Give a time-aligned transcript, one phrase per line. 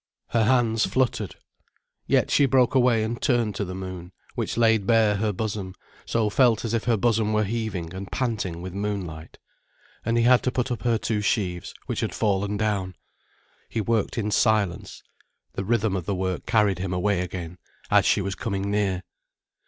[0.29, 1.35] Her hands fluttered.
[2.07, 5.75] Yet she broke away, and turned to the moon, which laid bare her bosom,
[6.07, 9.37] so she felt as if her bosom were heaving and panting with moonlight.
[10.03, 12.95] And he had to put up her two sheaves, which had fallen down.
[13.69, 15.03] He worked in silence.
[15.53, 17.59] The rhythm of the work carried him away again,
[17.91, 19.03] as she was coming near.